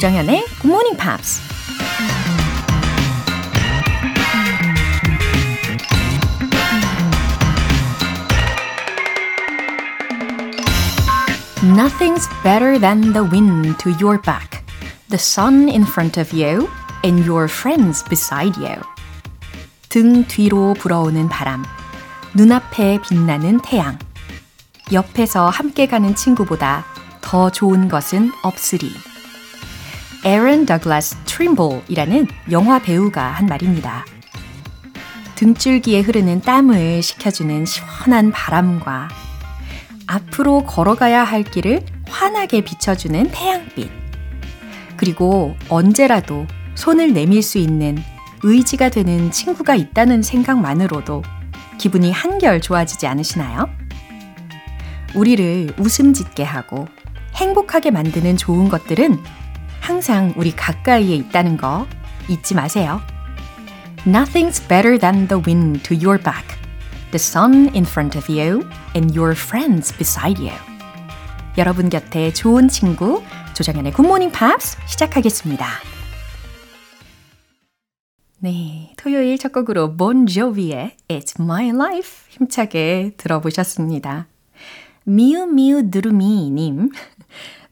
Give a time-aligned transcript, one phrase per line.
[0.00, 1.42] 조장현의 Good Morning Pops.
[11.62, 14.64] Nothing's better than the wind to your back,
[15.10, 16.70] the sun in front of you,
[17.04, 18.80] and your friends beside you.
[19.90, 21.62] 등 뒤로 불어오는 바람,
[22.32, 23.98] 눈앞에 빛나는 태양.
[24.92, 26.86] 옆에서 함께 가는 친구보다
[27.20, 29.09] 더 좋은 것은 없으리.
[30.24, 34.04] 에런 더글라스 트림볼이라는 영화 배우가 한 말입니다.
[35.36, 39.08] 등줄기에 흐르는 땀을 식혀주는 시원한 바람과
[40.06, 43.90] 앞으로 걸어가야 할 길을 환하게 비춰주는 태양빛.
[44.98, 47.96] 그리고 언제라도 손을 내밀 수 있는
[48.42, 51.22] 의지가 되는 친구가 있다는 생각만으로도
[51.78, 53.70] 기분이 한결 좋아지지 않으시나요?
[55.14, 56.86] 우리를 웃음 짓게 하고
[57.36, 59.18] 행복하게 만드는 좋은 것들은
[59.90, 61.84] 항상 우리 가까이에 있다는 거
[62.28, 63.00] 잊지 마세요.
[64.06, 66.46] Nothing's better than the wind to your back,
[67.10, 68.62] the sun in front of you,
[68.94, 70.56] and your friends beside you.
[71.58, 73.20] 여러분 곁에 좋은 친구,
[73.54, 75.66] 조정연의 굿모닝 팝스 시작하겠습니다.
[78.38, 84.28] 네, 토요일 첫 곡으로 본조비의 It's My Life 힘차게 들어보셨습니다.
[85.02, 86.90] 미우미우 누르미님,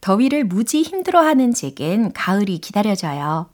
[0.00, 3.50] 더위를 무지 힘들어하는 제겐 가을이 기다려져요.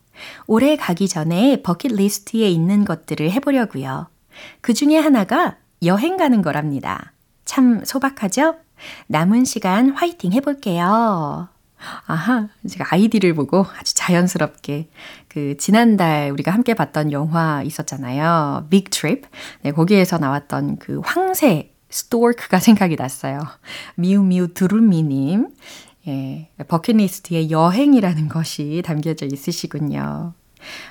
[0.46, 4.08] 올해 가기 전에 버킷리스트에 있는 것들을 해보려고요.
[4.60, 7.12] 그 중에 하나가 여행 가는 거랍니다.
[7.44, 8.56] 참 소박하죠?
[9.06, 11.48] 남은 시간 화이팅 해볼게요.
[12.06, 14.88] 아하, 제가 아이디를 보고 아주 자연스럽게
[15.28, 18.66] 그 지난달 우리가 함께 봤던 영화 있었잖아요.
[18.70, 19.28] Big Trip.
[19.62, 23.40] 네, 거기에서 나왔던 그 황새 스토어크가 생각이 났어요.
[23.96, 25.48] 미우미우 두루미님.
[26.08, 30.34] 예, 버킷리스트에 여행이라는 것이 담겨져 있으시군요.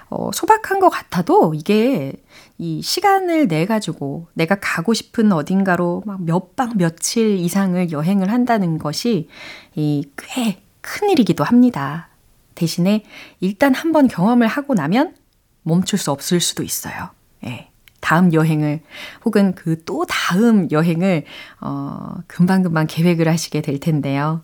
[0.09, 2.13] 어, 소박한 것 같아도 이게
[2.59, 8.77] 이 시간을 내 가지고 내가 가고 싶은 어딘가로 막 몇 박 며칠 이상을 여행을 한다는
[8.77, 9.27] 것이
[9.75, 12.09] 이 꽤 큰 일이기도 합니다.
[12.55, 13.03] 대신에
[13.39, 15.15] 일단 한번 경험을 하고 나면
[15.63, 17.09] 멈출 수 없을 수도 있어요.
[17.45, 17.69] 예.
[18.01, 18.81] 다음 여행을
[19.23, 21.23] 혹은 그 또 다음 여행을
[21.61, 24.41] 어 금방금방 계획을 하시게 될 텐데요.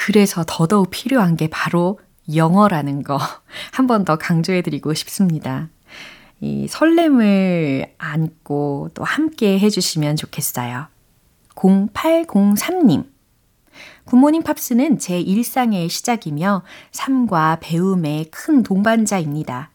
[0.00, 1.98] 그래서 더더욱 필요한 게 바로
[2.32, 3.18] 영어라는 거
[3.74, 5.70] 한 번 더 강조해 드리고 싶습니다.
[6.40, 10.86] 이 설렘을 안고 또 함께 해 주시면 좋겠어요.
[11.56, 13.06] 0803님.
[14.04, 19.72] 굿모닝 팝스는 제 일상의 시작이며 삶과 배움의 큰 동반자입니다.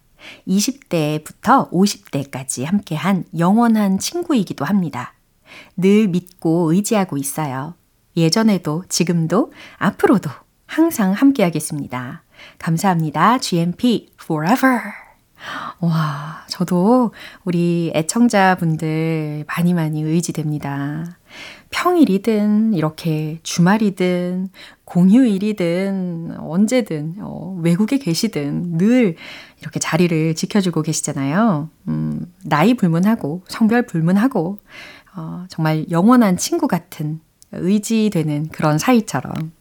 [0.48, 5.14] 20대부터 50대까지 함께한 영원한 친구이기도 합니다.
[5.76, 7.76] 늘 믿고 의지하고 있어요.
[8.16, 10.30] 예전에도 지금도 앞으로도
[10.66, 12.24] 항상 함께하겠습니다.
[12.60, 13.38] 감사합니다.
[13.40, 14.80] GMP forever.
[15.80, 17.12] 와, 저도
[17.44, 21.18] 우리 애청자분들 많이 많이 의지됩니다.
[21.70, 24.50] 평일이든 이렇게 주말이든
[24.86, 29.16] 공휴일이든 언제든 어, 외국에 계시든 늘
[29.60, 31.70] 이렇게 자리를 지켜주고 계시잖아요.
[31.88, 34.60] 음, 나이 불문하고 성별 불문하고
[35.16, 37.20] 어, 정말 영원한 친구 같은
[37.56, 39.52] 의지되는 그런 사이처럼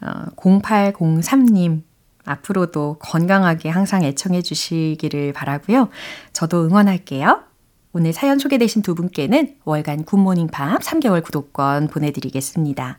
[0.00, 1.82] 어, 0803님
[2.24, 5.90] 앞으로도 건강하게 항상 애청해 주시기를 바라고요.
[6.32, 7.42] 저도 응원할게요.
[7.92, 12.98] 오늘 사연 소개되신 두 분께는 월간 굿모닝 팝 3개월 구독권 보내드리겠습니다.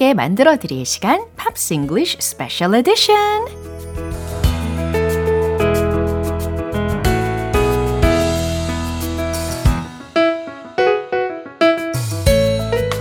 [0.00, 3.16] 특별하게 만들어 드릴 시간 팝스 잉글리쉬 스페셜 에디션.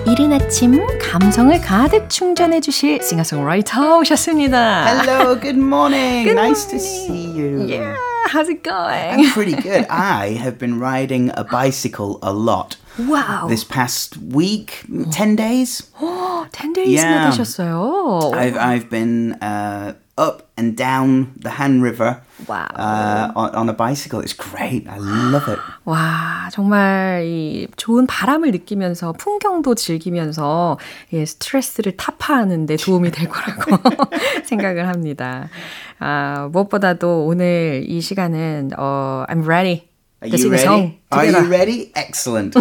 [0.07, 5.02] 이른 아침 감성을 가득 충전해 주실 싱어송라이터 오셨습니다.
[5.02, 6.25] Hello, good morning.
[6.25, 6.84] Good nice to morning.
[6.84, 7.66] see you.
[7.66, 7.95] Yeah,
[8.29, 9.21] how's it going?
[9.27, 9.87] I'm pretty good.
[9.91, 13.47] I have been riding a bicycle a lot wow.
[13.49, 15.83] this past week, 10 days.
[16.53, 17.31] 10 days나 Yeah.
[17.31, 18.35] 되셨어요.
[18.35, 22.68] I've, I've been uh, up and down the Han River Wow.
[22.76, 24.22] uh, on, on a bicycle.
[24.22, 24.88] It's great.
[24.88, 25.60] I love it.
[25.86, 30.78] 와, 정말 이 좋은 바람을 느끼면서 풍경도 즐기면서
[31.14, 33.78] 예, 스트레스를 타파하는 데 도움이 될 거라고
[34.46, 35.50] 생각을 합니다.
[36.00, 39.90] 아, 무엇보다도 오늘 이 시간은 어, I'm ready.
[40.22, 41.00] Are you ready?
[41.12, 41.92] Are you ready?
[41.96, 42.54] Excellent.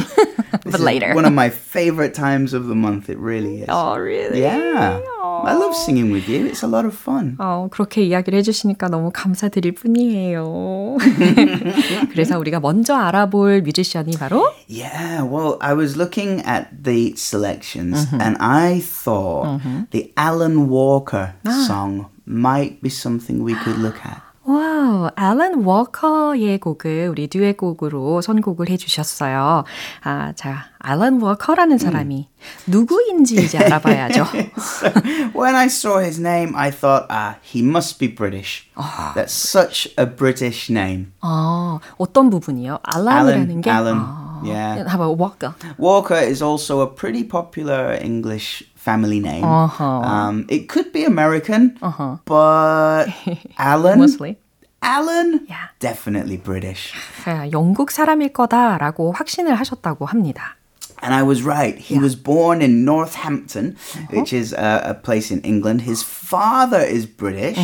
[0.64, 1.12] Is later.
[1.14, 3.10] One of my favorite times of the month.
[3.10, 3.68] It really is.
[3.68, 4.42] Oh, really?
[4.42, 5.00] Yeah.
[5.37, 6.45] I love singing with you.
[6.47, 7.35] It's a lot of fun.
[7.39, 10.97] 어, 그렇게 이야기를 해주시니까 너무 감사드릴 뿐이에요.
[12.11, 18.37] 그래서 우리가 먼저 알아볼 뮤지션이 바로 Yeah, well, I was looking at the selections and
[18.39, 19.61] I thought
[19.91, 21.33] the Alan Walker
[21.67, 24.21] song might be something we could look at.
[24.48, 29.64] 와우, 앨런 워커의 곡을 우리 듀엣곡으로 선곡을 해주셨어요.
[30.04, 32.30] 아, 자, 앨런 워커라는 사람이
[32.66, 34.24] 누구인지 이제 알아봐야죠.
[34.56, 34.90] So
[35.34, 38.66] when I saw his name, I thought, ah, he must be British.
[39.14, 41.12] That's such a British name.
[41.20, 42.78] 아, 어떤 부분이요?
[42.84, 43.70] 알란이라는 게?
[43.70, 44.88] Alan, 아, yeah.
[44.88, 45.54] How about Walker?
[45.78, 49.43] Walker is also a pretty popular English family name.
[49.43, 49.83] Uh-huh.
[50.03, 51.77] Um, it could be American,
[52.25, 53.07] but
[53.57, 54.37] Alan, Mostly.
[54.81, 55.71] Alan, Yeah.
[55.79, 56.93] definitely British.
[57.25, 60.55] 아, 영국 사람일 거다라고 확신을 하셨다고 합니다.
[61.01, 61.77] And I was right.
[61.77, 63.75] He was born in Northampton,
[64.11, 65.81] which is a, a place in England.
[65.81, 67.57] His father is British,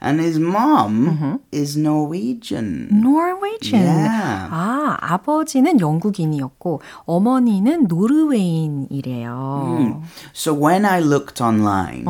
[0.00, 2.88] and his mom is Norwegian.
[2.90, 3.80] Norwegian.
[3.80, 4.48] Yeah.
[4.50, 10.02] 아, 아버지는 영국인이었고 어머니는 노르웨인이래요.
[10.32, 12.04] So when I looked online,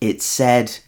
[0.00, 0.78] it said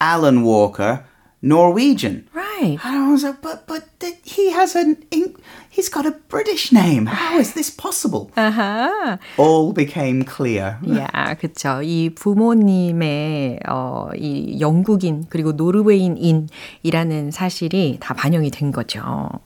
[0.00, 1.04] Alan Walker,
[1.42, 2.28] Norwegian.
[2.32, 2.78] Right.
[2.84, 5.36] And I was like, but but th- he has an Eng-
[5.70, 7.06] he's got a British name.
[7.06, 8.30] How is this possible?
[8.36, 9.18] 아하.
[9.38, 10.78] All became clear.
[10.88, 11.82] 야, 그쵸.
[11.82, 19.40] 이 부모님의, 어, 이 영국인, 그리고 노르웨인인이라는 사실이 다 반영이 된 거죠.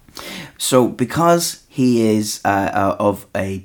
[0.59, 3.65] So because he is uh, uh, of a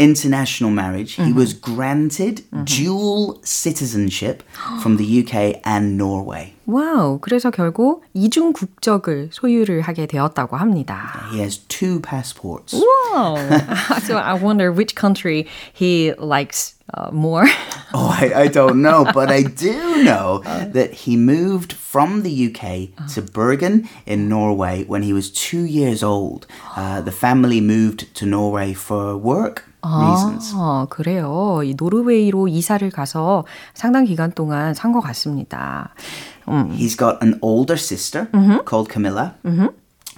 [0.00, 4.42] international marriage, he was granted dual citizenship
[4.82, 6.52] from the UK and Norway.
[6.66, 7.18] 와우.
[7.20, 11.28] 그래서 결국 이중 국적을 소유를 하게 되었다고 합니다.
[11.32, 12.74] He has two passports.
[12.74, 13.36] Wow.
[14.02, 17.46] so I wonder which country he likes uh, more.
[17.94, 20.42] Oh, I, I don't know, but I do know
[20.72, 26.02] that he moved from the UK to Bergen in Norway when he was two years
[26.02, 26.46] old.
[26.76, 30.52] Uh, the family moved to Norway for work reasons.
[30.56, 31.62] 아, 그래요.
[31.64, 35.94] 이 노르웨이로 이사를 가서 상당 기간 동안 산 것 같습니다.
[36.48, 38.28] 음, He's got an older sister
[38.66, 39.34] called Camilla.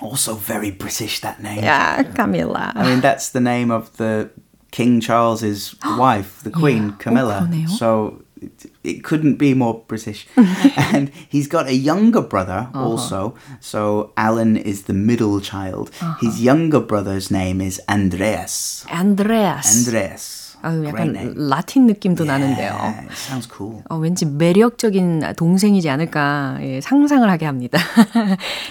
[0.00, 1.65] Also very British, that name.
[1.67, 2.73] 야, 카밀라.
[2.77, 4.31] I mean, that's the name of the
[4.74, 6.96] King Charles's wife, the Queen yeah.
[6.98, 7.48] Camilla.
[7.54, 10.28] Oh, so it, it, couldn't be more British.
[10.36, 12.84] and he's got a younger brother uh-huh.
[12.84, 13.36] also.
[13.60, 15.92] So Alan is the middle child.
[16.01, 16.18] Uh-huh.
[16.20, 18.84] His younger brother's name is Andreas.
[18.89, 19.88] Andreas.
[19.88, 20.43] Andreas.
[20.63, 21.13] 아유, 약간.
[21.36, 22.72] 라틴 느낌도 나는데요.
[22.74, 23.84] Yeah, it sounds cool.
[23.89, 27.77] 어, 왠지 매력적인 동생이지 않을까 예, 상상을 하게 합니다.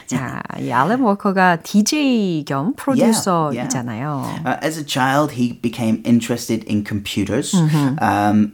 [0.06, 4.42] 자, 이 알렌 워커가 DJ 겸 프로듀서이잖아요.
[4.44, 7.54] Uh, as a child, he became interested in computers,
[8.00, 8.52] um,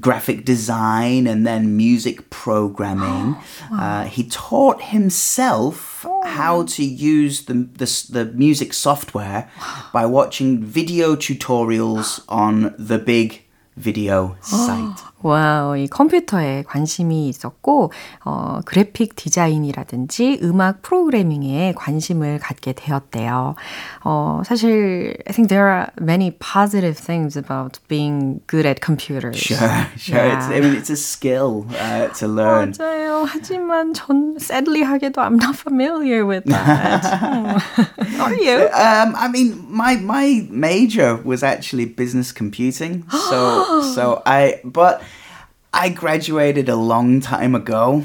[0.00, 3.36] graphic design, and then music programming.
[3.72, 9.50] uh, he taught himself how to use the, the, the music software
[9.92, 13.42] by watching video tutorials on the big
[13.76, 14.98] video site.
[15.22, 17.92] 와우, 이 컴퓨터에 관심이 있었고,
[18.24, 23.54] 어, 그래픽 디자인이라든지 음악 프로그래밍에 관심을 갖게 되었대요.
[24.04, 29.38] 어, 사실, I think there are many positive things about being good at computers.
[29.38, 29.58] Sure,
[29.96, 30.24] sure.
[30.24, 32.72] It's, I mean, it's a skill uh, to learn.
[32.72, 33.24] 맞아요.
[33.26, 37.04] 하지만 전 sadly 하게도 I'm not familiar with that.
[37.04, 37.56] 어.
[38.20, 38.68] Are you?
[38.72, 43.04] Um, I mean, my my major was actually business computing.
[43.28, 45.02] So so I but
[45.73, 48.03] I graduated a long time ago,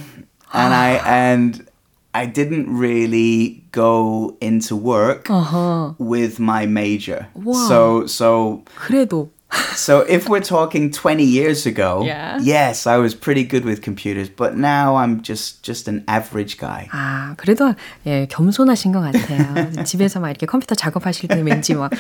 [0.53, 1.67] and I and
[2.15, 5.29] I didn't really go into work
[5.99, 7.29] with my major.
[7.69, 9.31] So so 그래도
[9.77, 12.39] So if we're talking 20 years ago, Yeah.
[12.41, 16.89] yes, I was pretty good with computers, but now I'm just just an average guy.
[16.91, 17.75] 아, 그래도
[18.07, 19.85] 예, 겸손하신 것 같아요.
[19.85, 21.91] 집에서 막 이렇게 컴퓨터 작업하실 때는 왠지 막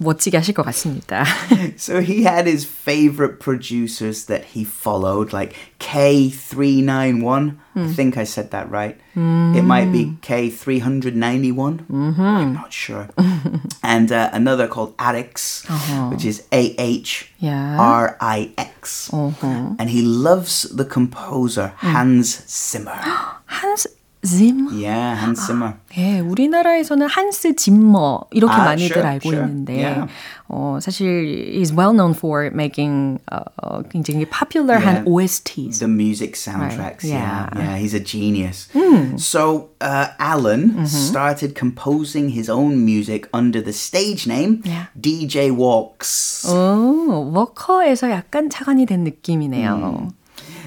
[0.00, 1.24] 멋지게 하실 것 같습니다.
[1.78, 7.56] So he had his favorite producers that he followed, like K391.
[7.74, 8.98] I think I said that right.
[9.16, 11.84] It might be K391.
[11.90, 13.08] I'm not sure.
[13.82, 15.64] and uh, another called Arix,
[16.10, 17.76] which is A H Yeah.
[17.78, 19.10] R I X.
[19.12, 22.98] And he loves the composer Hans Zimmer.
[23.46, 23.88] 한스
[24.24, 24.68] 짐?
[24.72, 25.74] yeah, Hans Zimmer.
[25.98, 29.42] 예, 우리나라에서는 한스 짐머 이렇게 아, 많이들 sure, 알고 sure.
[29.44, 30.06] 있는데 Yeah.
[30.48, 35.04] 어, 사실 is well known for making 어, 어, 굉장히 popular한 Yeah.
[35.06, 35.78] OSTs.
[35.78, 37.04] the music soundtracks.
[37.04, 37.48] yeah.
[37.54, 38.68] Yeah, yeah, he's a genius.
[39.16, 44.86] So uh, Alan started composing his own music under the stage name Yeah.
[45.00, 46.46] DJ Walks.
[46.48, 50.08] 오, 워커에서 약간 차관이 된 느낌이네요.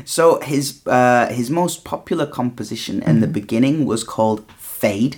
[0.05, 5.17] So his uh, his most popular composition in the beginning was called Fade.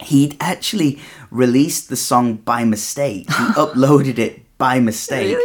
[0.00, 0.98] He'd actually
[1.30, 3.26] released the song by mistake.
[3.28, 5.36] He uploaded it by mistake.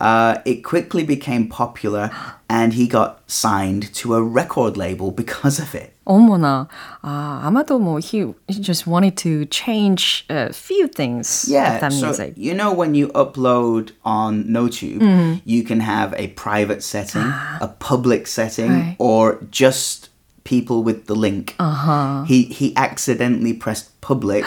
[0.00, 2.10] Uh, it quickly became popular,
[2.48, 5.92] and he got signed to a record label because of it.
[6.06, 6.68] 어머나,
[7.02, 11.92] 아, 아마도 뭐 he, he just wanted to change a few things Yeah, of that
[11.92, 12.32] so music.
[12.38, 17.28] you know when you upload on NoTube, you can have a private setting,
[17.60, 18.96] a public setting, Right.
[18.98, 20.08] or just
[20.44, 21.54] people with the link.
[21.58, 22.24] Uh-huh.
[22.24, 24.44] He he accidentally pressed public,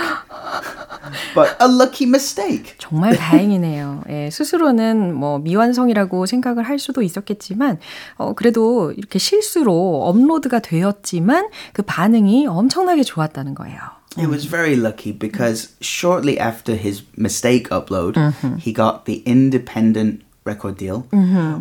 [1.35, 2.75] but a lucky mistake.
[2.79, 4.03] 정말 다행이네요.
[4.09, 7.77] 예, 스스로는 뭐 미완성이라고 생각을 할 수도 있었겠지만,
[8.17, 13.79] 어, 그래도 이렇게 실수로 업로드가 되었지만 그 반응이 엄청나게 좋았다는 거예요.
[14.17, 18.17] It was very lucky because shortly after his mistake upload,
[18.59, 21.05] he got the independent record deal,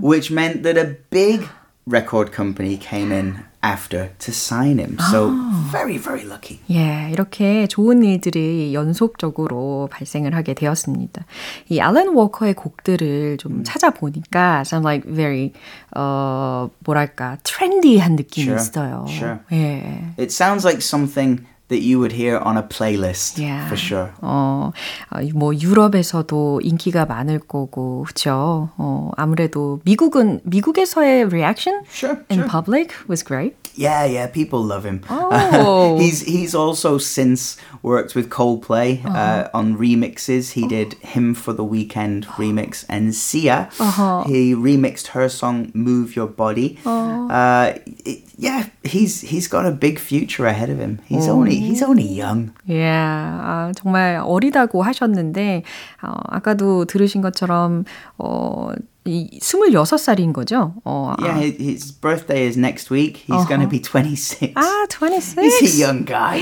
[0.00, 1.46] which meant that a big
[1.86, 4.97] record company came in after to sign him.
[5.11, 5.31] So
[5.71, 6.59] very, very lucky.
[6.69, 11.25] 예, 이렇게 좋은 일들이 연속적으로 발생을 하게 되었습니다.
[11.69, 15.51] 이 알렌 워커의 곡들을 좀 찾아보니까 sound like very
[15.95, 19.05] 어 뭐랄까 트렌디한 느낌이 Sure, 있어요.
[19.09, 19.37] sure.
[19.51, 20.13] 예.
[20.19, 23.65] It sounds like something that you would hear on a playlist Yeah.
[23.67, 24.09] for sure.
[24.21, 24.71] 어,
[25.11, 28.69] 어, 뭐 유럽에서도 인기가 많을 거고, 그렇죠.
[28.77, 32.47] 어, 아무래도 미국은 미국에서의 reaction Sure, in sure.
[32.49, 33.55] public was great.
[33.76, 35.00] Yeah, yeah, people love him.
[35.08, 35.96] Oh.
[35.96, 40.52] he's he's also since worked with Coldplay uh, on remixes.
[40.58, 43.70] He did "Him for the Weekend" remix, and Sia
[44.26, 49.98] he remixed her song "Move Your Body." Uh, it- yeah, he's he's got a big
[50.00, 50.98] future ahead of him.
[51.06, 52.50] He's only he's only young.
[52.68, 55.62] 예, 아, 정말 어리다고 하셨는데,
[56.02, 57.84] 어, 아까도 들으신 것처럼,
[58.18, 60.73] 어, 이 26살인 거죠?
[60.83, 63.23] 어, Yeah, his, birthday is next week.
[63.27, 64.53] He's going to be 26.
[64.55, 65.41] 아, 26.
[65.61, 66.41] He's a young guy.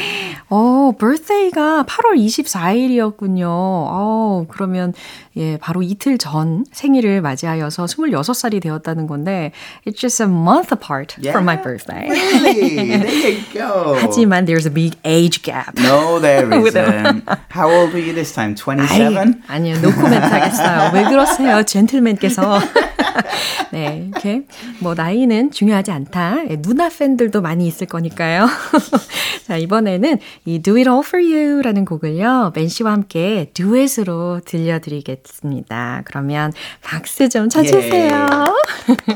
[0.50, 3.46] 어, birthday가 8월 24일이었군요.
[3.48, 4.94] 어, 그러면
[5.38, 9.52] 예, 바로 이틀 전 생일을 맞이하여서 26살이 되었다는 건데
[9.88, 12.08] it's just a month apart from my birthday.
[12.08, 12.88] Really?
[13.00, 13.96] There you go.
[14.00, 15.74] 하지만 there's a big age gap.
[15.80, 17.24] No, there isn't.
[17.50, 18.56] How old were you this time?
[18.56, 19.42] 27?
[19.48, 20.92] 아니요, 노 코멘트 하겠어요.
[20.94, 22.60] 왜 그러세요, 젠틀맨께서.
[23.72, 24.44] 네, 이렇게
[24.80, 26.50] 뭐 나이는 중요하지 않다.
[26.50, 28.48] 예, 누나 팬들도 많이 있을 거니까요.
[29.48, 35.23] 자, 이번에는 이 Do It All For You라는 곡을요, 맨 씨와 함께 듀엣으로 들려드리겠습니다.
[36.05, 38.27] 그러면 박수 좀 쳐주세요.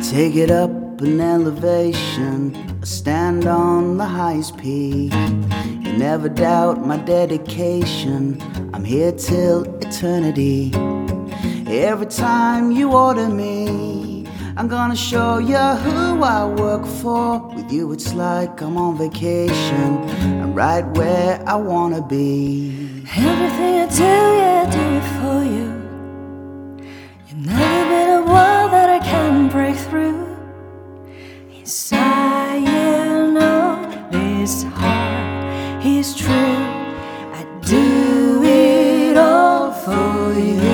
[0.00, 2.54] Take it up an elevation,
[2.84, 5.12] stand on the highest peak.
[5.82, 8.38] You never doubt my dedication.
[8.72, 10.72] I'm here till eternity.
[11.66, 14.17] Every time you order me,
[14.59, 17.39] I'm gonna show you who I work for.
[17.55, 19.89] With you, it's like I'm on vacation.
[20.41, 23.05] I'm right where I wanna be.
[23.15, 25.67] Everything I do, yeah, I do it for you.
[27.29, 30.27] You've never been a wall that I can't break through.
[31.57, 36.59] Inside, you know this heart is true.
[37.39, 40.68] I do it all for you.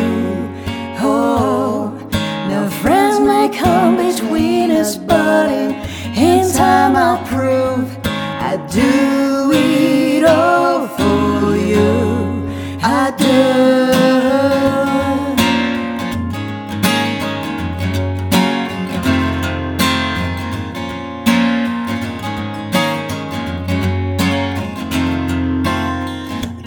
[7.15, 12.45] I prove I do it all for you.
[12.83, 13.25] I do.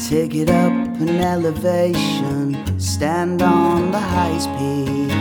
[0.09, 5.13] Take it up an elevation, stand on the highest peak.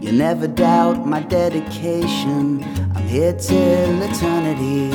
[0.00, 2.64] You never doubt my dedication
[3.10, 4.92] I'm here till eternity.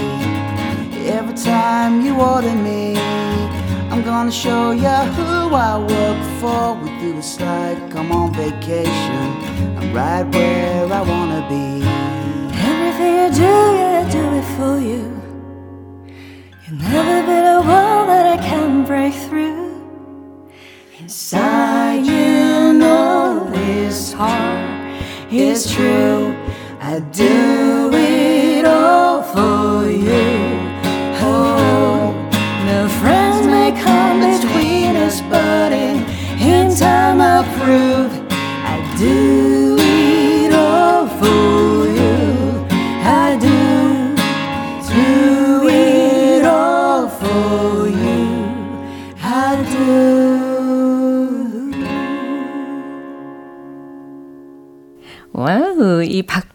[1.05, 2.95] Every time you order me,
[3.91, 6.75] I'm gonna show you who I work for.
[6.81, 9.27] We do a slide, come on vacation.
[9.77, 11.85] I'm right where I wanna be.
[12.71, 15.03] Everything I do, yeah, I do it for you.
[16.63, 19.91] You've never been a wall that I can't break through.
[20.99, 26.44] Inside, you know this heart is true.
[26.87, 29.04] I do it all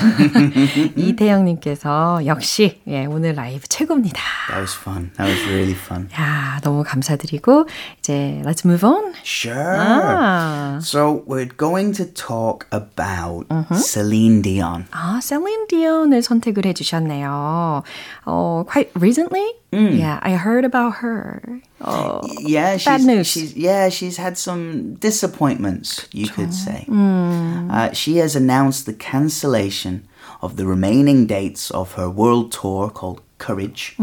[0.95, 4.19] 이태영님께서 역시 예, 오늘 라이브 최고입니다.
[4.49, 5.11] That was fun.
[5.17, 6.09] That was really fun.
[6.19, 7.65] 야, 너무 감사드리고
[7.99, 9.13] 이제 let's move on.
[9.23, 9.55] Sure.
[9.57, 14.85] 아, So we're going to talk about Celine Dion.
[14.91, 17.83] 아, 셀린 디온을 선택을 해주셨네요.
[18.25, 19.53] 어, quite recently?
[19.71, 21.60] Yeah, I heard about her.
[21.80, 23.26] 어, Yeah, she's, bad news.
[23.26, 26.86] she's yeah, she's had some disappointments, you could say.
[26.88, 30.06] Uh, she has announced the cancellation
[30.40, 33.96] of the remaining dates of her world tour called Courage,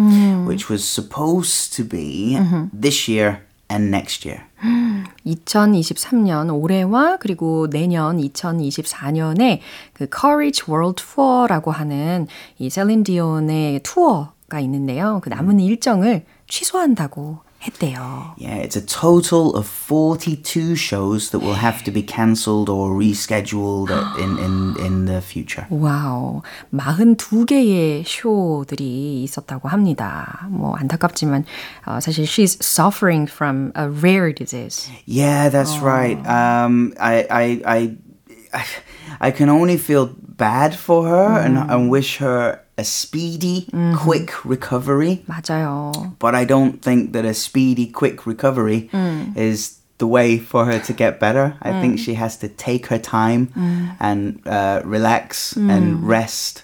[0.45, 2.37] which was supposed to be
[2.73, 4.43] this year and next year.
[5.25, 9.59] 2023년 올해와 그리고 내년 2024년에
[9.93, 12.27] 그 Courage World Tour라고 하는
[12.59, 15.20] 이 셀린 디온의 투어 가 있는데요.
[15.24, 18.34] 그 남은 일정을 취소한다고 했대요.
[18.38, 23.90] Yeah, it's a total of 42 shows that will have to be cancelled or rescheduled
[24.18, 25.66] in, in, in the future.
[25.70, 30.46] 와우, 42개의 쇼들이 있었다고 합니다.
[30.48, 31.44] 뭐 안타깝지만
[31.86, 34.88] 어, 사실 she's suffering from a rare disease.
[35.06, 36.18] Yeah, that's right.
[36.26, 37.96] Um, I, I,
[38.52, 38.64] I,
[39.20, 45.23] I, can only feel bad for her and, and wish her a speedy, quick recovery.
[45.27, 45.91] 맞아요.
[46.19, 48.89] But I don't think that a speedy, quick recovery
[49.35, 51.53] is the way for her to get better.
[51.61, 53.49] I think she has to take her time
[53.99, 56.63] and uh, relax and rest.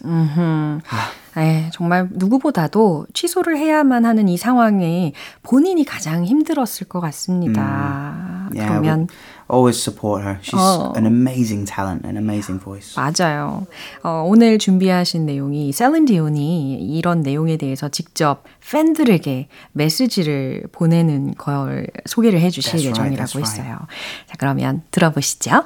[1.38, 5.14] 에, 정말 누구보다도 취소를 해야만 하는 이 상황에
[5.44, 8.50] 본인이 가장 힘들었을 것 같습니다.
[8.52, 10.39] Yeah, 그러면 we always support her.
[10.43, 10.93] She's Oh.
[10.97, 12.97] an amazing talent, an amazing voice.
[12.97, 13.67] 맞아요.
[14.03, 22.41] 어, 오늘 준비하신 내용이 셀린 디온이 이런 내용에 대해서 직접 팬들에게 메시지를 보내는 걸 소개를
[22.41, 23.61] 해 주실 That's right, 예정이라고 that's right.
[23.61, 23.79] 했어요.
[24.27, 25.65] 자, 그러면 들어보시죠.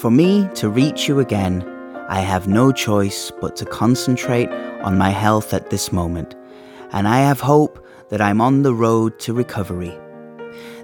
[0.00, 1.62] For me to reach you again,
[2.12, 4.50] I have no choice but to concentrate
[4.82, 6.34] on my health at this moment,
[6.92, 9.98] and I have hope that I'm on the road to recovery.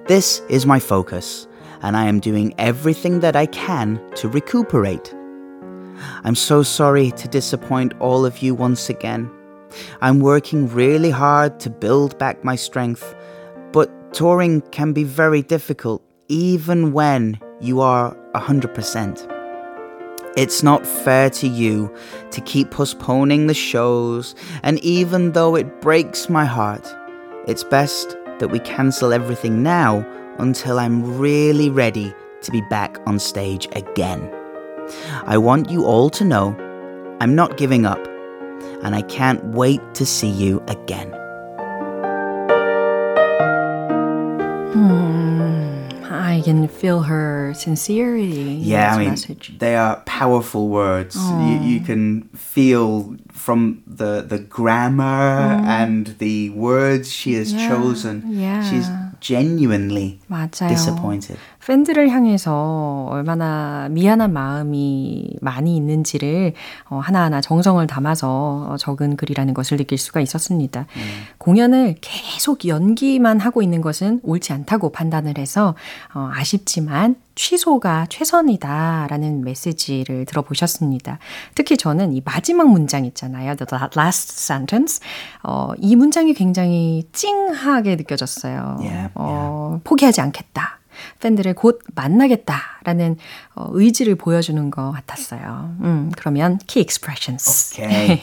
[0.07, 1.47] This is my focus,
[1.83, 5.15] and I am doing everything that I can to recuperate.
[6.25, 9.31] I'm so sorry to disappoint all of you once again.
[10.01, 13.15] I'm working really hard to build back my strength,
[13.71, 19.38] but touring can be very difficult even when you are 100%.
[20.39, 21.93] It's not fair to you
[22.31, 26.87] to keep postponing the shows, and even though it breaks my heart,
[27.49, 30.07] it's best that we cancel everything now
[30.39, 34.33] until I'm really ready to be back on stage again.
[35.25, 36.55] I want you all to know
[37.21, 38.07] I'm not giving up,
[38.85, 41.18] and I can't wait to see you again.
[46.38, 49.58] I can feel her sincerity in Yeah, this I mean, message.
[49.58, 51.16] they are powerful words.
[51.18, 58.24] You, you can feel from the the grammar and the words she has chosen.
[58.30, 58.62] yeah.
[58.70, 58.88] She's
[59.20, 60.70] genuinely 맞아요.
[60.70, 61.38] disappointed.
[61.69, 66.55] 팬들을 향해서 얼마나 미안한 마음이 많이 있는지를
[66.89, 70.87] 어, 하나하나 정성을 담아서 적은 글이라는 것을 느낄 수가 있었습니다.
[70.97, 71.03] 음.
[71.37, 75.75] 공연을 계속 연기만 하고 있는 것은 옳지 않다고 판단을 해서
[76.15, 81.19] 어, 아쉽지만 취소가 최선이다라는 메시지를 들어보셨습니다.
[81.55, 83.55] 특히 저는 이 마지막 문장 있잖아요.
[83.57, 85.01] The last sentence.
[85.43, 88.79] 어, 이 문장이 굉장히 찡하게 느껴졌어요.
[88.81, 89.85] Yeah, 어, yeah.
[89.85, 90.78] 포기하지 않겠다.
[91.21, 93.17] 팬들을 곧 만나겠다라는
[93.55, 95.77] 어, 의지를 보여주는 것 같았어요.
[95.81, 97.73] 음, 그러면 key expressions.
[97.73, 98.23] Okay.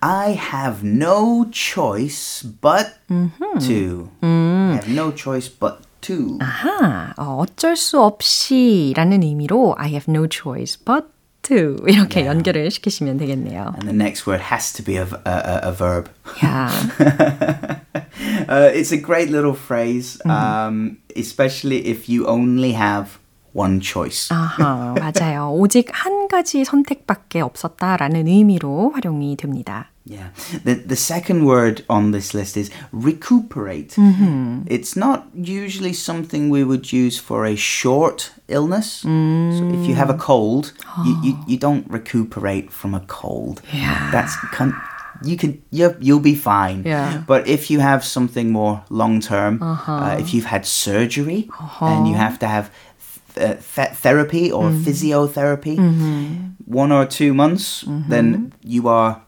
[0.00, 4.08] I have no choice but to.
[4.22, 6.38] I have no choice but to.
[6.40, 11.06] 아하, 어, 어쩔 수 없이라는 의미로 I have no choice but
[11.42, 12.26] to 이렇게 yeah.
[12.26, 13.74] 연결을 시키시면 되겠네요.
[13.74, 16.10] And the next word has to be a, a, a verb.
[16.42, 17.80] Yeah.
[18.11, 20.29] uh, it's a great little phrase, mm.
[20.29, 23.19] um, especially if you only have
[23.53, 24.29] one choice.
[24.29, 25.51] 아하, 맞아요.
[25.51, 29.89] 오직 한 가지 선택밖에 없었다라는 의미로 활용이 됩니다.
[30.09, 30.29] Yeah.
[30.63, 33.95] The the second word on this list is recuperate.
[33.95, 34.63] Mm-hmm.
[34.67, 39.03] It's not usually something we would use for a short illness.
[39.03, 39.57] Mm.
[39.57, 41.03] So if you have a cold, oh.
[41.03, 43.61] you, you, you don't recuperate from a cold.
[43.73, 44.09] Yeah.
[44.11, 44.37] That's
[45.24, 46.82] you can you you'll be fine.
[46.84, 47.22] Yeah.
[47.26, 49.92] But if you have something more long term, uh-huh.
[49.92, 51.86] uh, if you've had surgery uh-huh.
[51.86, 52.70] and you have to have
[53.34, 54.82] th- therapy or mm.
[54.82, 56.52] physiotherapy, mm-hmm.
[56.66, 58.10] one or two months, mm-hmm.
[58.10, 59.22] then you are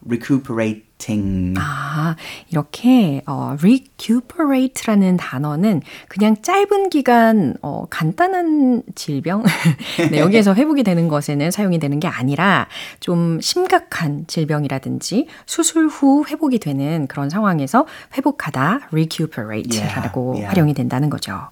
[0.98, 1.54] recuperating.
[1.59, 2.16] 아,
[2.50, 9.44] 이렇게 어, recuperate라는 단어는 그냥 짧은 기간 어, 간단한 질병
[10.11, 12.68] 네, 여기에서 회복이 되는 것에는 사용이 되는 게 아니라
[13.00, 20.46] 좀 심각한 질병이라든지 수술 후 회복이 되는 그런 상황에서 회복하다 recuperate라고 yeah, yeah.
[20.46, 21.48] 활용이 된다는 거죠.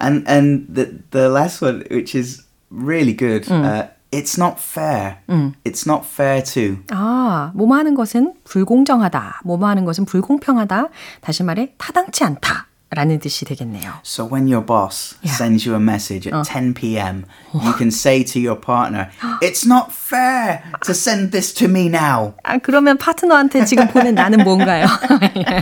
[0.00, 3.46] And and the the last one, which is really good.
[3.48, 3.64] 음.
[3.64, 5.17] Uh, it's not fair.
[5.29, 5.53] 음.
[5.63, 6.77] It's not fair to.
[6.91, 9.41] 아, 뭐뭐 하는 것은 불공정하다.
[9.43, 10.87] 뭐뭐 하는 것은 불공평하다.
[11.21, 12.67] 다시 말해 타당치 않다.
[12.89, 13.99] 라는 뜻이 되겠네요.
[14.03, 15.35] So when your boss yeah.
[15.35, 16.41] sends you a message at 어.
[16.41, 21.67] 10 p.m., you can say to your partner, "It's not fair to send this to
[21.67, 24.87] me now." 아, 그러면 파트너한테 지금 보낸 나는 뭔가요?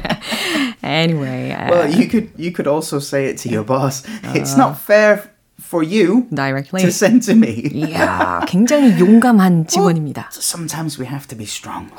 [0.84, 1.52] anyway.
[1.52, 4.04] Uh, well, you could you could also say it to your boss.
[4.36, 5.24] It's not fair
[5.60, 7.70] for you directly to send to me.
[7.74, 10.30] 이야, 굉장히 용감한 직원입니다.
[10.32, 11.90] Well, sometimes we have to be strong.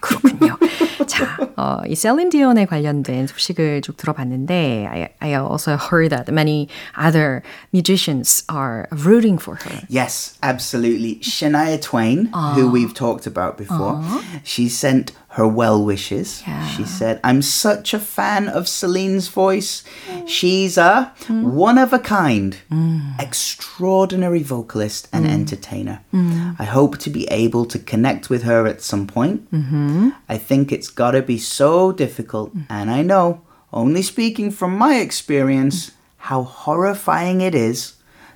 [0.00, 0.58] 그렇군요.
[1.06, 6.68] 자, 어, 이 셀린 디온에 관련된 소식을 쭉 들어봤는데 I, I also heard that many
[6.96, 9.82] other musicians are rooting for her.
[9.88, 11.20] Yes, absolutely.
[11.22, 16.43] Shania Twain, uh, who we've talked about before, uh, she sent her well wishes.
[16.47, 16.67] Yeah.
[16.67, 19.83] She said, I'm such a fan of Celine's voice.
[20.25, 21.43] She's a mm.
[21.43, 23.19] one of a kind, mm.
[23.19, 25.29] extraordinary vocalist and mm.
[25.29, 26.01] entertainer.
[26.11, 26.55] Mm.
[26.57, 29.51] I hope to be able to connect with her at some point.
[29.51, 30.09] Mm-hmm.
[30.27, 32.65] I think it's gotta be so difficult, mm.
[32.67, 37.93] and I know, only speaking from my experience, how horrifying it is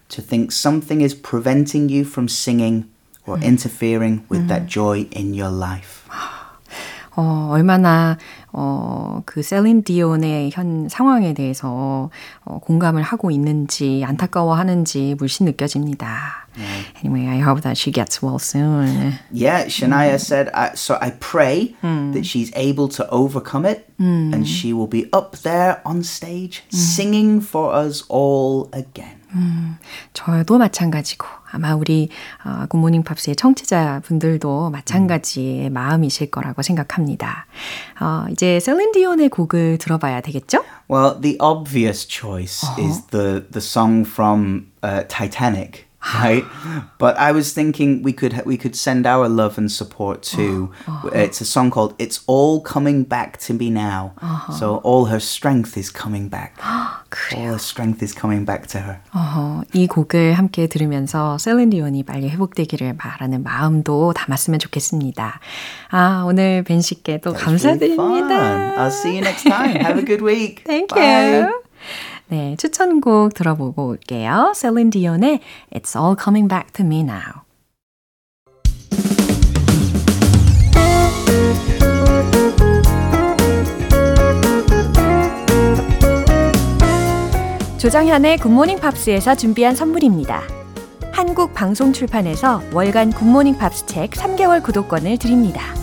[0.10, 2.92] to think something is preventing you from singing
[3.26, 3.44] or mm.
[3.44, 6.01] interfering with that joy in your life.
[7.16, 8.18] 어, 얼마나
[8.52, 12.10] 어, 그 셀린 디온의 현 상황에 대해서
[12.44, 16.41] 어, 공감을 하고 있는지 안타까워하는지 물씬 느껴집니다.
[16.57, 16.83] Yeah.
[17.05, 19.19] Anyway, I hope that she gets well soon.
[19.31, 20.21] Yeah, Shania mm.
[20.21, 22.15] said, I, so I pray mm.
[22.15, 24.33] that she's able to overcome it mm.
[24.33, 29.21] and she will be up there on stage singing for us all again.
[29.35, 29.77] 음,
[30.15, 32.09] 저도 마찬가지고 아마 우리
[32.45, 37.47] 어, 굿모닝 팝스의 청취자분들도 마찬가지의 마음이실 거라고 생각합니다.
[38.01, 40.65] 어, 이제 셀린 디온의 곡을 들어봐야 되겠죠?
[40.89, 42.83] Well, the obvious choice uh-huh.
[42.83, 45.87] is the the song from uh, Titanic.
[46.15, 46.45] right?
[46.99, 50.71] but I was thinking we could we could send our love and support to.
[50.87, 51.09] Uh-huh.
[51.13, 54.53] It's a song called "It's All Coming Back to Me Now." Uh-huh.
[54.53, 56.59] So all her strength is coming back.
[57.35, 59.01] all her strength is coming back to her.
[59.15, 59.65] Uh-huh.
[59.73, 65.41] 이 곡을 함께 들으면서 셀린 디온이 빨리 회복되기를 바라는 마음도 담았으면 좋겠습니다.
[65.91, 68.05] 아 오늘 벤 씨께 또 감사드립니다.
[68.05, 69.77] Really I'll see you next time.
[69.77, 70.63] Have a good week.
[70.65, 71.41] Thank Bye.
[71.41, 71.67] you.
[72.32, 74.54] 네, 추천곡 들어보고 올게요.
[74.56, 75.42] 셀린 디온의
[75.76, 77.44] It's All Coming Back to Me Now.
[87.78, 90.44] 조정현의 굿모닝 팝스에서 준비한 선물입니다.
[91.12, 95.81] 한국 방송 출판에서 월간 굿모닝 팝스 책 3개월 구독권을 드립니다.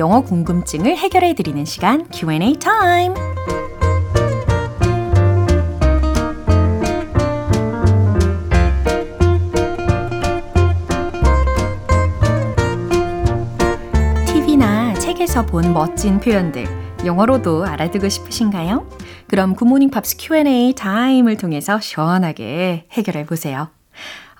[0.00, 3.12] 영어 궁금증을 해결해 드리는 시간 Q&A 타임.
[14.26, 16.64] TV나 책에서 본 멋진 표현들
[17.04, 18.88] 영어로도 알아두고 싶으신가요?
[19.26, 23.68] 그럼 굿모닝 팝스 Q&A 타임을 통해서 시원하게 해결해 보세요.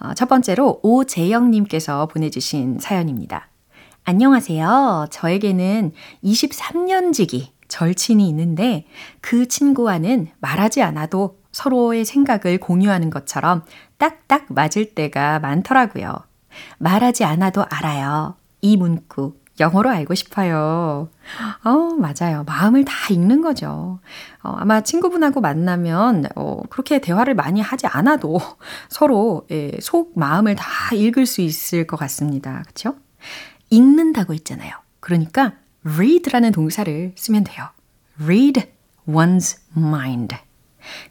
[0.01, 3.50] 어, 첫 번째로 오재영님께서 보내주신 사연입니다.
[4.05, 5.07] 안녕하세요.
[5.11, 5.93] 저에게는
[6.25, 8.87] 23년 지기 절친이 있는데
[9.21, 13.65] 그 친구와는 말하지 않아도 서로의 생각을 공유하는 것처럼
[13.99, 16.17] 딱딱 맞을 때가 많더라고요.
[16.79, 18.35] 말하지 않아도 알아요.
[18.63, 21.11] 이 문구 영어로 알고 싶어요.
[21.65, 22.45] 어, 맞아요.
[22.45, 24.01] 마음을 다 읽는 거죠.
[24.43, 28.41] 어, 아마 친구분하고 만나면, 어, 그렇게 대화를 많이 하지 않아도
[28.89, 32.63] 서로, 예, 속 마음을 다 읽을 수 있을 것 같습니다.
[32.67, 32.95] 그쵸?
[33.71, 34.73] 읽는다고 했잖아요.
[35.01, 35.55] 그러니까,
[35.85, 37.69] read라는 동사를 쓰면 돼요.
[38.21, 38.69] read
[39.09, 40.37] one's mind.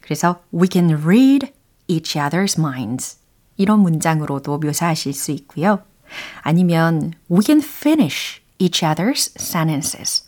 [0.00, 1.52] 그래서, we can read
[1.88, 3.18] each other's minds.
[3.56, 5.82] 이런 문장으로도 묘사하실 수 있고요.
[6.42, 10.24] 아니면 we can finish each other's sentences.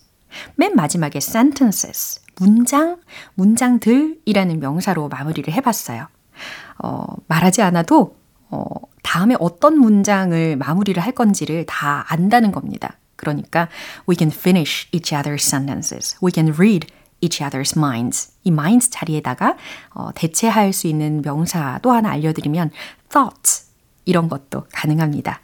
[0.56, 3.00] 맨 마지막에 sentences, 문장,
[3.34, 6.08] 문장들이라는 명사로 마무리를 해봤어요.
[6.78, 8.16] 어, 말하지 않아도
[8.52, 8.64] 어,
[9.02, 12.98] 다음에 어떤 문장을 마무리를 할 건지를 다 안다는 겁니다.
[13.16, 13.68] 그러니까
[14.08, 16.16] we can finish each other's sentences.
[16.22, 16.86] We can read
[17.20, 18.32] each other's minds.
[18.44, 19.56] 이 minds 자리에다가
[19.94, 22.70] 어, 대체할 수 있는 명사 또 하나 알려드리면
[23.08, 23.70] thoughts
[24.04, 25.40] 이런 것도 가능합니다.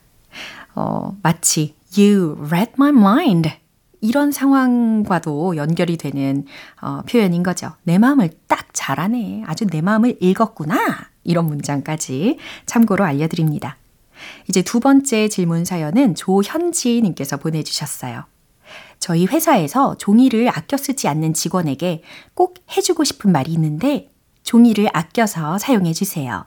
[0.75, 3.51] 어, 마치 you read my mind
[4.01, 6.45] 이런 상황과도 연결이 되는
[6.81, 7.73] 어, 표현인 거죠.
[7.83, 9.45] 내 마음을 딱 잘하네.
[9.47, 11.09] 아주 내 마음을 읽었구나.
[11.25, 13.77] 이런 문장까지 참고로 알려드립니다.
[14.49, 18.25] 이제 두 번째 질문 사연은 조현지님께서 보내주셨어요.
[18.99, 22.03] 저희 회사에서 종이를 아껴 쓰지 않는 직원에게
[22.35, 24.11] 꼭 해주고 싶은 말이 있는데
[24.43, 26.45] 종이를 아껴서 사용해 주세요.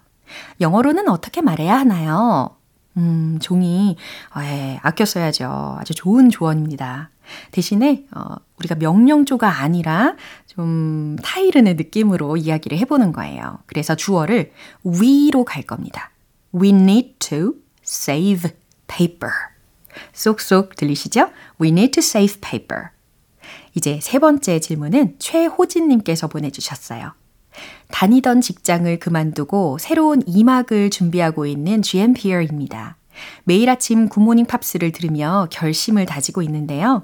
[0.60, 2.58] 영어로는 어떻게 말해야 하나요?
[2.98, 3.96] 음, 종이,
[4.42, 5.78] 예, 아껴 써야죠.
[5.80, 7.10] 아주 좋은 조언입니다.
[7.52, 10.16] 대신에, 어, 우리가 명령조가 아니라
[10.48, 13.60] 좀 타이르는 느낌으로 이야기를 해보는 거예요.
[13.66, 14.52] 그래서 주어를
[14.86, 16.12] we로 갈 겁니다.
[16.54, 17.54] We need to
[17.86, 18.52] save
[18.88, 19.32] paper.
[20.14, 21.30] 쏙쏙 들리시죠?
[21.62, 22.90] We need to save paper.
[23.74, 27.14] 이제 세 번째 질문은 최호진님께서 보내주셨어요.
[27.92, 32.98] 다니던 직장을 그만두고 새로운 2막을 준비하고 있는 GMPR입니다.
[33.44, 37.04] 매일 아침 굿모닝 팝스를 들으며 결심을 다지고 있는데요.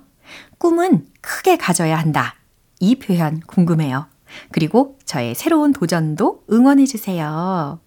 [0.58, 2.36] 꿈은 크게 가져야 한다.
[2.80, 4.08] 이 표현 궁금해요.
[4.52, 7.80] 그리고 저의 새로운 도전도 응원해주세요.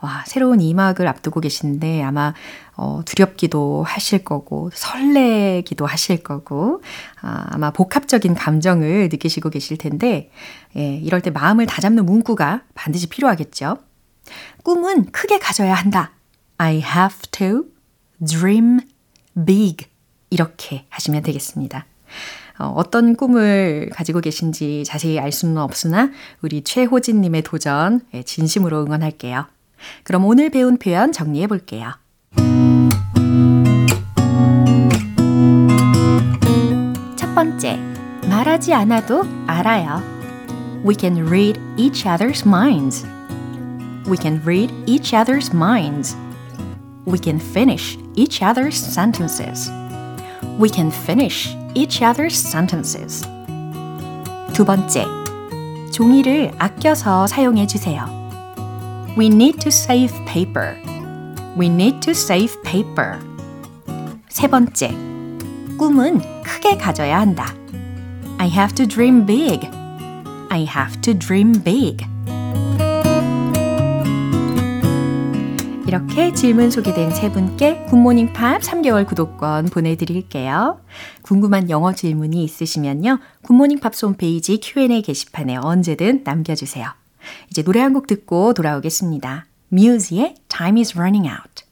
[0.00, 2.34] 와, 새로운 2막을 앞두고 계신데 아마
[2.76, 6.82] 어, 두렵기도 하실 거고 설레기도 하실 거고
[7.20, 10.30] 아, 아마 복합적인 감정을 느끼시고 계실 텐데
[10.76, 13.78] 예, 이럴 때 마음을 다잡는 문구가 반드시 필요하겠죠.
[14.62, 16.12] 꿈은 크게 가져야 한다.
[16.58, 17.64] I have to
[18.24, 18.80] dream
[19.46, 19.86] big.
[20.30, 21.86] 이렇게 하시면 되겠습니다.
[22.58, 26.10] 어, 어떤 꿈을 가지고 계신지 자세히 알 수는 없으나
[26.42, 29.46] 우리 최호진님의 도전 예, 진심으로 응원할게요.
[30.02, 31.92] 그럼 오늘 배운 표현 정리해 볼게요.
[37.16, 37.78] 첫 번째,
[38.28, 40.02] 말하지 않아도 알아요.
[40.84, 43.06] We can read each other's minds.
[44.08, 46.16] We can read each other's minds.
[47.06, 49.70] We can finish each other's sentences.
[50.58, 53.26] We can finish each other's sentences.
[54.52, 55.04] 두 번째,
[55.92, 58.17] 종이를 아껴서 사용해 주세요.
[59.16, 60.76] We need to save paper.
[61.56, 63.18] We need to save paper.
[64.28, 64.90] 세 번째,
[65.78, 67.54] 꿈은 크게 가져야 한다.
[68.38, 69.68] I have to dream big.
[70.50, 72.06] I have to dream big.
[75.88, 80.80] 이렇게 질문 소개된 세 분께 굿모닝 팝 3개월 구독권 보내드릴게요.
[81.22, 83.18] 궁금한 영어 질문이 있으시면요.
[83.42, 86.97] 굿모닝 팝 홈페이지 Q&A 게시판에 언제든 남겨주세요.
[87.50, 89.46] 이제 노래 한 곡 듣고 돌아오겠습니다.
[89.72, 91.68] Muse의 Time is Running Out.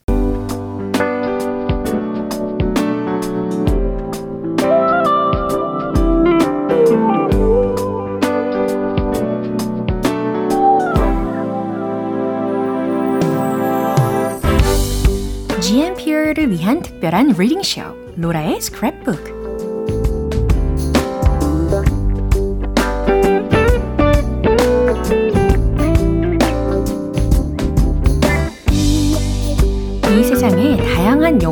[16.51, 17.83] 위한 특별한 reading 쇼,
[18.16, 19.36] 로라의 스크랩북.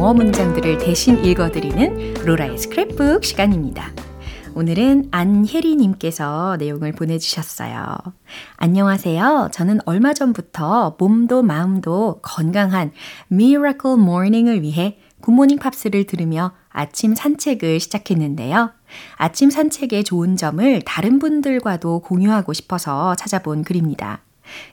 [0.05, 3.93] 영어 문장들의 구절을 대신 읽어드리는 로라의 스크랩북 시간입니다.
[4.55, 7.97] 오늘은 안혜리님께서 내용을 보내주셨어요.
[8.57, 9.49] 안녕하세요.
[9.53, 12.93] 저는 얼마 전부터 몸도 마음도 건강한
[13.33, 18.73] Miracle Morning을 위해 굿모닝 팝스를 들으며 아침 산책을 시작했는데요.
[19.17, 24.21] 아침 산책의 좋은 점을 다른 분들과도 공유하고 싶어서 찾아본 글입니다.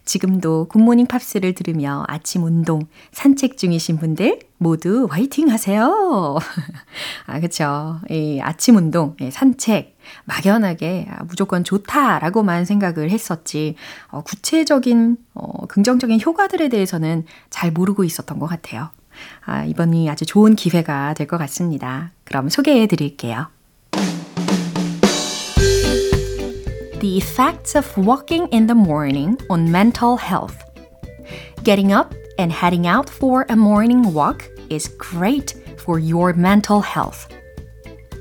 [0.05, 6.37] 지금도 굿모닝 팝스를 들으며 아침 운동, 산책 중이신 분들 모두 화이팅 하세요.
[7.27, 7.99] 아, 그쵸.
[8.09, 13.75] 이 아침 운동, 산책, 막연하게 아, 무조건 좋다라고만 생각을 했었지,
[14.09, 18.89] 어, 구체적인, 어, 긍정적인 효과들에 대해서는 잘 모르고 있었던 것 같아요.
[19.45, 22.11] 아, 이번이 아주 좋은 기회가 될 것 같습니다.
[22.23, 23.47] 그럼 소개해 드릴게요.
[27.01, 30.55] The effects of walking in the morning on mental health.
[31.63, 37.27] Getting up and heading out for a morning walk is great for your mental health.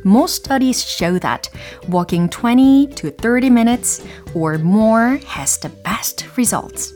[0.02, 1.50] Most studies show that
[1.88, 4.02] walking 20 to 30 minutes
[4.34, 6.94] or more has the best results.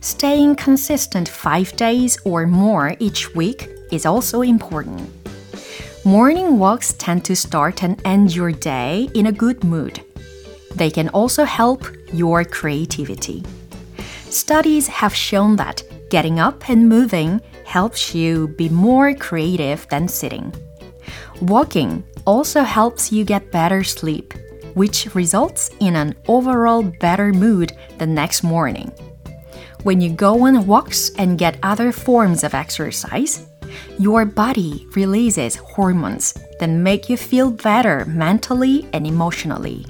[0.00, 5.08] Staying consistent five days or more each week is also important.
[6.04, 10.02] Morning walks tend to start and end your day in a good mood.
[10.76, 13.42] They can also help your creativity.
[14.28, 20.52] Studies have shown that getting up and moving helps you be more creative than sitting.
[21.40, 24.34] Walking also helps you get better sleep,
[24.74, 28.92] which results in an overall better mood the next morning.
[29.82, 33.46] When you go on walks and get other forms of exercise,
[33.98, 39.86] your body releases hormones that make you feel better mentally and emotionally.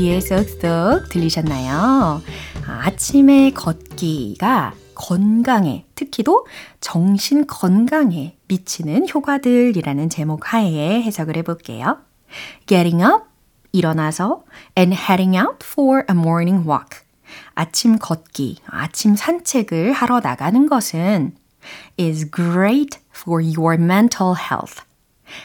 [0.00, 2.22] 귀에 쏙쏙 들리셨나요?
[2.66, 6.46] 아침에 걷기가 건강에, 특히도
[6.80, 11.98] 정신 건강에 미치는 효과들이라는 제목 하에 해석을 해볼게요.
[12.64, 13.24] Getting up,
[13.72, 14.44] 일어나서,
[14.78, 17.00] and heading out for a morning walk.
[17.54, 21.36] 아침 걷기, 아침 산책을 하러 나가는 것은
[21.98, 24.82] is great for your mental health.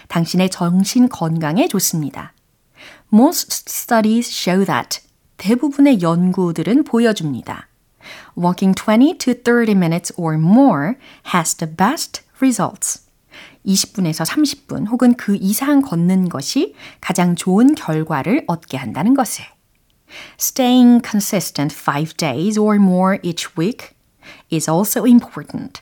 [0.07, 2.31] 당신의 정신 건강에 좋습니다.
[3.13, 5.01] Most studies show that
[5.37, 7.67] 대부분의 연구들은 보여줍니다.
[8.37, 10.95] Walking 20 to 30 minutes or more
[11.33, 13.05] has the best results.
[13.65, 19.45] 20분에서 30분 혹은 그 이상 걷는 것이 가장 좋은 결과를 얻게 한다는 것을.
[20.39, 23.95] Staying consistent 5 days or more each week
[24.51, 25.81] is also important.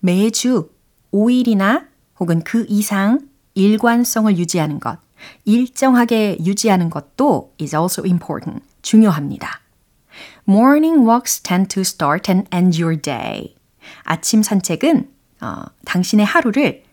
[0.00, 0.70] 매주
[1.12, 1.86] 5일이나
[2.18, 3.20] 혹은 그 이상
[3.54, 4.98] 일관성을 유지하는 것.
[5.44, 8.64] 일정하게 유지하는 것도 is also important.
[8.82, 9.60] 중요합니다.
[10.48, 13.54] Morning walks tend to start and end your day.
[14.04, 16.84] 아침 산책은 어, 당신의 하루를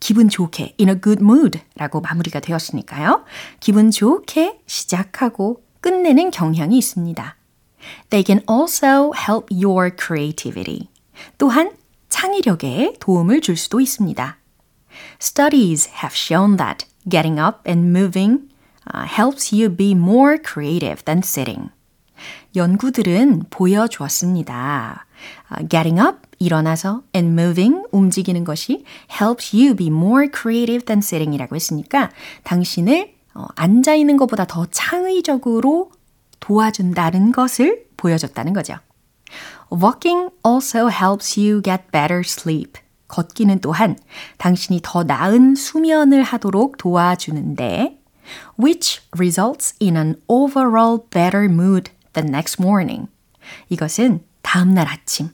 [0.00, 3.24] 기분 좋게 in a good mood 라고 마무리가 되었으니까요.
[3.60, 7.36] 기분 좋게 시작하고 끝내는 경향이 있습니다.
[8.10, 10.88] They can also help your creativity.
[11.38, 11.72] 또한
[12.08, 14.38] 창의력에 도움을 줄 수도 있습니다.
[15.20, 18.50] Studies have shown that Getting up and moving
[18.92, 21.70] uh, helps you be more creative than sitting.
[22.54, 25.06] 연구들은 보여주었습니다.
[25.50, 31.34] Uh, getting up, 일어나서, and moving, 움직이는 것이 helps you be more creative than sitting
[31.34, 32.10] 이라고 했으니까
[32.44, 35.92] 당신을 어, 앉아있는 것보다 더 창의적으로
[36.40, 38.76] 도와준다는 것을 보여줬다는 거죠.
[39.70, 42.78] Walking also helps you get better sleep.
[43.08, 43.96] 걷기는 또한
[44.38, 48.00] 당신이 더 나은 수면을 하도록 도와주는데
[48.58, 53.08] which results in an overall better mood the next morning.
[53.68, 55.30] 이것은 다음날 아침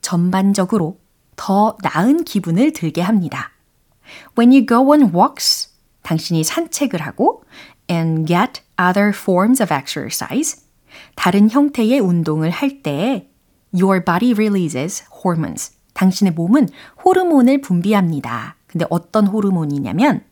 [0.00, 0.98] 전반적으로
[1.36, 3.52] 더 나은 기분을 들게 합니다.
[4.38, 5.70] When you go on walks,
[6.02, 7.44] 당신이 산책을 하고
[7.90, 10.62] and get other forms of exercise,
[11.14, 13.28] 다른 형태의 운동을 할 때
[13.72, 15.72] your body releases hormones.
[15.94, 16.68] 당신의 몸은
[17.04, 18.56] 호르몬을 분비합니다.
[18.66, 20.22] 근데 어떤 호르몬이냐면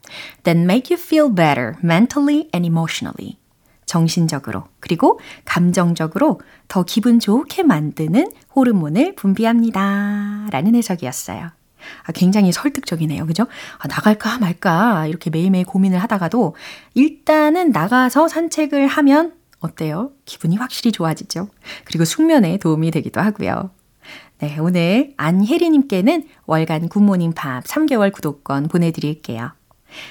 [0.43, 3.37] that make you feel better mentally and emotionally.
[3.85, 10.47] 정신적으로 그리고 감정적으로 더 기분 좋게 만드는 호르몬을 분비합니다.
[10.51, 11.51] 라는 해석이었어요.
[12.03, 13.25] 아, 굉장히 설득적이네요.
[13.25, 13.45] 그죠?
[13.77, 16.55] 아, 나갈까 말까 이렇게 매일매일 고민을 하다가도
[16.93, 20.11] 일단은 나가서 산책을 하면 어때요?
[20.25, 21.47] 기분이 확실히 좋아지죠.
[21.85, 23.71] 그리고 숙면에 도움이 되기도 하고요.
[24.39, 29.51] 네, 오늘 안혜리님께는 월간 굿모닝 팝 3개월 구독권 보내드릴게요.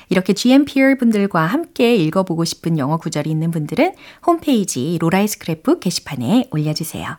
[0.09, 3.95] 이렇게 GMPR 분들과 함께 읽어보고 싶은 영어 구절이 있는 분들은
[4.27, 7.17] 홈페이지 로라이 스크랩북 게시판에 올려주세요.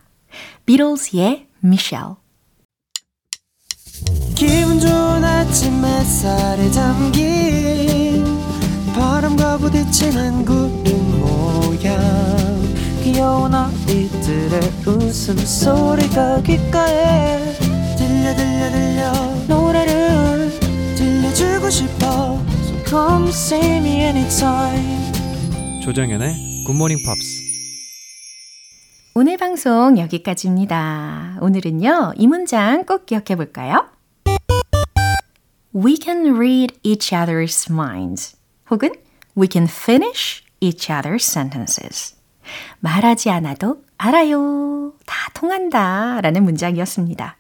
[0.65, 2.15] 비틀스의 미셸
[4.35, 8.25] 기분 좋은 아침 햇살에 담긴
[8.95, 12.42] 바람과 부딪히는 구름 모양
[13.03, 17.37] 귀여운 아이들의 웃음소리가 귓가에
[17.97, 19.11] 들려 들려 들려
[19.47, 20.49] 노래를
[20.95, 25.11] 들려주고 싶어 So come see me anytime
[25.83, 27.43] 조정현의 굿모닝 팝스
[29.15, 31.37] 오늘 방송 여기까지입니다.
[31.39, 33.85] 오늘은요, 이 문장 꼭 기억해 볼까요?
[35.75, 38.35] We can read each other's minds.
[38.71, 38.89] 혹은
[39.37, 42.15] We can finish each other's sentences.
[42.79, 44.93] 말하지 않아도 알아요.
[45.05, 46.21] 다 통한다.
[46.21, 47.37] 라는 문장이었습니다.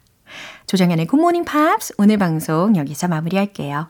[0.67, 3.89] 조정현의 굿모닝 팝스 오늘 방송 여기서 마무리할게요.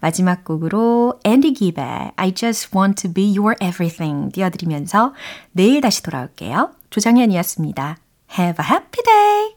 [0.00, 5.14] 마지막 곡으로 앤디 기베 I just want to be your everything 띄워드리면서
[5.52, 6.70] 내일 다시 돌아올게요.
[6.90, 7.98] 조정현이었습니다.
[8.38, 9.53] Have a happy day!